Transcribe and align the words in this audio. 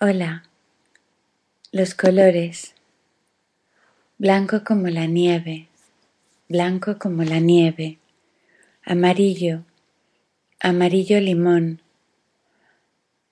Hola. 0.00 0.44
Los 1.72 1.96
colores. 1.96 2.76
Blanco 4.16 4.62
como 4.62 4.86
la 4.86 5.06
nieve, 5.06 5.66
blanco 6.48 7.00
como 7.00 7.24
la 7.24 7.40
nieve. 7.40 7.98
Amarillo, 8.84 9.64
amarillo 10.60 11.18
limón. 11.18 11.82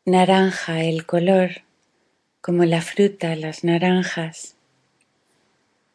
Naranja 0.06 0.82
el 0.82 1.06
color, 1.06 1.62
como 2.40 2.64
la 2.64 2.82
fruta, 2.82 3.36
las 3.36 3.62
naranjas. 3.62 4.56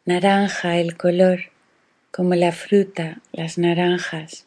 Naranja 0.06 0.78
el 0.78 0.96
color, 0.96 1.50
como 2.10 2.34
la 2.34 2.52
fruta, 2.52 3.20
las 3.32 3.58
naranjas. 3.58 4.46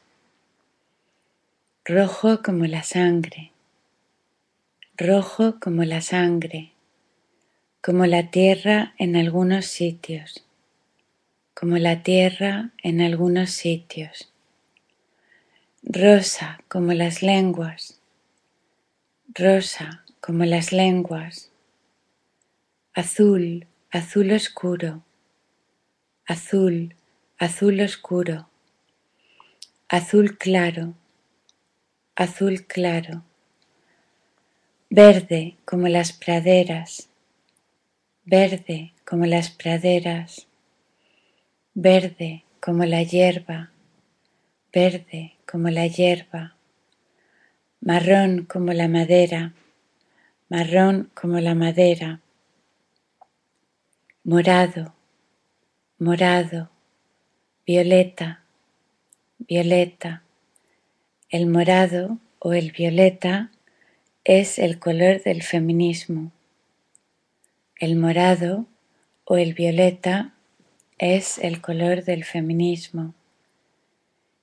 Rojo 1.84 2.42
como 2.42 2.66
la 2.66 2.82
sangre, 2.82 3.52
rojo 4.98 5.60
como 5.60 5.84
la 5.84 6.00
sangre, 6.00 6.72
como 7.82 8.06
la 8.06 8.32
tierra 8.32 8.94
en 8.98 9.18
algunos 9.18 9.66
sitios, 9.66 10.46
como 11.54 11.78
la 11.78 12.02
tierra 12.02 12.72
en 12.82 13.02
algunos 13.02 13.52
sitios. 13.52 14.32
Rosa 15.84 16.62
como 16.70 16.94
las 16.94 17.22
lenguas, 17.22 18.00
rosa 19.34 20.06
como 20.22 20.46
las 20.46 20.72
lenguas. 20.72 21.52
Azul, 22.94 23.68
azul 23.92 24.32
oscuro, 24.32 25.04
azul, 26.26 26.96
azul 27.38 27.82
oscuro. 27.82 28.50
Azul 29.90 30.38
claro, 30.38 30.96
azul 32.16 32.66
claro. 32.66 33.24
Verde 34.90 35.58
como 35.66 35.88
las 35.88 36.14
praderas, 36.14 37.10
verde 38.24 38.94
como 39.04 39.26
las 39.26 39.50
praderas. 39.50 40.48
Verde 41.74 42.44
como 42.62 42.86
la 42.86 43.02
hierba, 43.02 43.72
verde 44.72 45.34
como 45.50 45.70
la 45.70 45.88
hierba. 45.88 46.56
Marrón 47.82 48.46
como 48.46 48.74
la 48.74 48.88
madera, 48.88 49.54
marrón 50.50 51.10
como 51.16 51.40
la 51.40 51.56
madera. 51.56 52.22
Morado, 54.24 54.94
morado, 55.98 56.70
violeta, 57.66 58.44
violeta. 59.40 60.22
El 61.30 61.48
morado 61.48 62.20
o 62.38 62.54
el 62.54 62.72
violeta 62.72 63.52
es 64.26 64.58
el 64.58 64.80
color 64.80 65.22
del 65.22 65.44
feminismo. 65.44 66.32
El 67.80 67.96
morado 67.96 68.66
o 69.24 69.38
el 69.38 69.54
violeta 69.54 70.34
es 70.98 71.38
el 71.38 71.62
color 71.62 72.04
del 72.04 72.24
feminismo. 72.24 73.14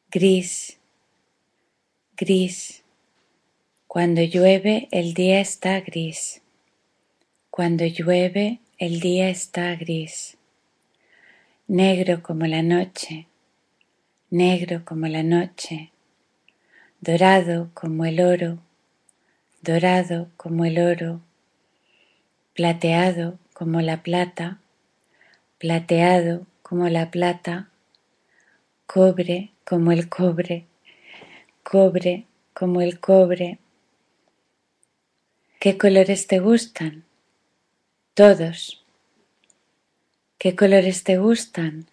Gris, 0.08 0.78
gris. 2.16 2.84
Cuando 3.88 4.22
llueve 4.22 4.86
el 4.92 5.14
día 5.14 5.40
está 5.40 5.80
gris. 5.80 6.42
Cuando 7.50 7.84
llueve 7.84 8.60
el 8.78 9.00
día 9.00 9.30
está 9.30 9.74
gris. 9.74 10.36
Negro 11.66 12.22
como 12.22 12.46
la 12.46 12.62
noche, 12.62 13.26
negro 14.30 14.84
como 14.84 15.08
la 15.08 15.24
noche. 15.24 15.90
Dorado 17.00 17.70
como 17.74 18.04
el 18.04 18.20
oro, 18.20 18.58
dorado 19.62 20.28
como 20.36 20.64
el 20.64 20.78
oro. 20.78 21.20
Plateado 22.52 23.38
como 23.54 23.80
la 23.80 24.02
plata, 24.02 24.58
plateado 25.58 26.46
como 26.62 26.88
la 26.88 27.10
plata. 27.10 27.68
Cobre 28.86 29.52
como 29.64 29.92
el 29.92 30.08
cobre, 30.08 30.66
cobre 31.62 32.26
como 32.52 32.82
el 32.82 32.98
cobre. 32.98 33.58
¿Qué 35.60 35.78
colores 35.78 36.26
te 36.26 36.40
gustan? 36.40 37.04
Todos. 38.14 38.84
¿Qué 40.38 40.56
colores 40.56 41.04
te 41.04 41.18
gustan? 41.18 41.86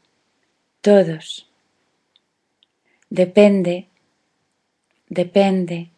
Todos. 0.82 1.48
Depende, 3.12 3.88
depende. 5.08 5.92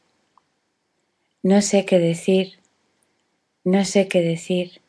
No 1.44 1.64
sé 1.64 1.86
qué 1.86 1.98
decir, 1.98 2.60
no 3.64 3.84
sé 3.84 4.08
qué 4.08 4.22
decir. 4.22 4.80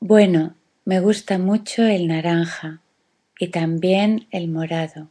Bueno, 0.00 0.56
me 0.84 0.98
gusta 0.98 1.38
mucho 1.38 1.84
el 1.84 2.08
naranja 2.08 2.80
y 3.38 3.48
también 3.48 4.26
el 4.32 4.48
morado. 4.48 5.08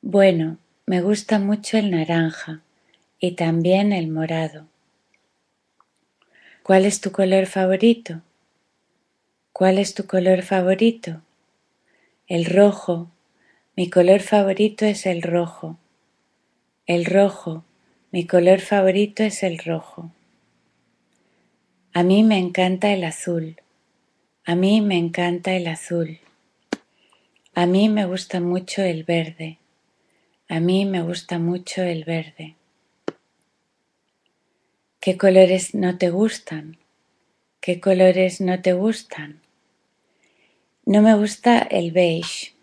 Bueno, 0.00 0.56
me 0.86 1.02
gusta 1.02 1.38
mucho 1.38 1.76
el 1.76 1.90
naranja 1.90 2.62
y 3.20 3.32
también 3.32 3.92
el 3.92 4.08
morado. 4.08 4.66
¿Cuál 6.62 6.86
es 6.86 7.02
tu 7.02 7.12
color 7.12 7.44
favorito? 7.44 8.22
¿Cuál 9.52 9.76
es 9.76 9.92
tu 9.92 10.06
color 10.06 10.40
favorito? 10.40 11.20
El 12.28 12.46
rojo. 12.46 13.10
Mi 13.76 13.90
color 13.90 14.20
favorito 14.20 14.86
es 14.86 15.04
el 15.04 15.20
rojo. 15.20 15.76
El 16.86 17.04
rojo. 17.04 17.62
Mi 18.14 18.28
color 18.28 18.60
favorito 18.60 19.24
es 19.24 19.42
el 19.42 19.58
rojo. 19.58 20.12
A 21.92 22.04
mí 22.04 22.22
me 22.22 22.38
encanta 22.38 22.92
el 22.92 23.02
azul. 23.02 23.56
A 24.44 24.54
mí 24.54 24.80
me 24.82 24.98
encanta 24.98 25.56
el 25.56 25.66
azul. 25.66 26.20
A 27.54 27.66
mí 27.66 27.88
me 27.88 28.04
gusta 28.04 28.38
mucho 28.38 28.82
el 28.82 29.02
verde. 29.02 29.58
A 30.48 30.60
mí 30.60 30.84
me 30.84 31.02
gusta 31.02 31.40
mucho 31.40 31.82
el 31.82 32.04
verde. 32.04 32.54
¿Qué 35.00 35.18
colores 35.18 35.74
no 35.74 35.98
te 35.98 36.10
gustan? 36.10 36.78
¿Qué 37.60 37.80
colores 37.80 38.40
no 38.40 38.62
te 38.62 38.74
gustan? 38.74 39.40
No 40.86 41.02
me 41.02 41.16
gusta 41.16 41.58
el 41.58 41.90
beige, 41.90 42.54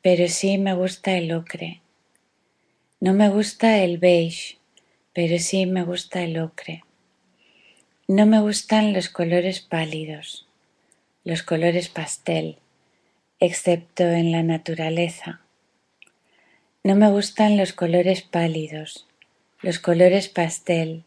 pero 0.00 0.26
sí 0.28 0.56
me 0.56 0.72
gusta 0.72 1.18
el 1.18 1.32
ocre. 1.32 1.82
No 2.98 3.12
me 3.12 3.28
gusta 3.28 3.84
el 3.84 3.98
beige, 3.98 4.56
pero 5.16 5.38
sí 5.38 5.64
me 5.64 5.82
gusta 5.82 6.22
el 6.22 6.38
ocre. 6.38 6.84
No 8.06 8.26
me 8.26 8.38
gustan 8.38 8.92
los 8.92 9.08
colores 9.08 9.60
pálidos, 9.60 10.46
los 11.24 11.42
colores 11.42 11.88
pastel, 11.88 12.58
excepto 13.40 14.04
en 14.04 14.30
la 14.30 14.42
naturaleza. 14.42 15.40
No 16.84 16.96
me 16.96 17.10
gustan 17.10 17.56
los 17.56 17.72
colores 17.72 18.20
pálidos, 18.20 19.06
los 19.62 19.78
colores 19.78 20.28
pastel, 20.28 21.02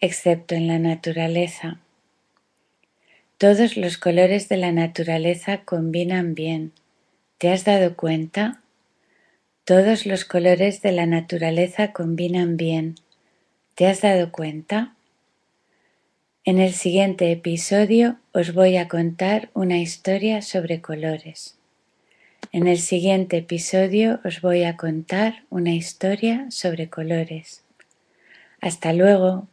excepto 0.00 0.54
en 0.54 0.68
la 0.68 0.78
naturaleza. 0.78 1.80
Todos 3.36 3.76
los 3.76 3.98
colores 3.98 4.48
de 4.48 4.58
la 4.58 4.70
naturaleza 4.70 5.64
combinan 5.64 6.36
bien. 6.36 6.70
¿Te 7.38 7.50
has 7.50 7.64
dado 7.64 7.96
cuenta? 7.96 8.60
Todos 9.64 10.06
los 10.06 10.24
colores 10.24 10.82
de 10.82 10.92
la 10.92 11.06
naturaleza 11.06 11.92
combinan 11.92 12.56
bien. 12.56 12.94
¿Te 13.80 13.86
has 13.86 14.02
dado 14.02 14.30
cuenta? 14.30 14.94
En 16.44 16.58
el 16.58 16.74
siguiente 16.74 17.32
episodio 17.32 18.18
os 18.34 18.52
voy 18.52 18.76
a 18.76 18.88
contar 18.88 19.48
una 19.54 19.78
historia 19.78 20.42
sobre 20.42 20.82
colores. 20.82 21.56
En 22.52 22.66
el 22.66 22.76
siguiente 22.76 23.38
episodio 23.38 24.20
os 24.22 24.42
voy 24.42 24.64
a 24.64 24.76
contar 24.76 25.44
una 25.48 25.72
historia 25.72 26.44
sobre 26.50 26.90
colores. 26.90 27.64
Hasta 28.60 28.92
luego. 28.92 29.48